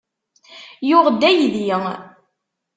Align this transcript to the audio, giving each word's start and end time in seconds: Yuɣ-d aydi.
Yuɣ-d 0.89 1.21
aydi. 1.29 1.69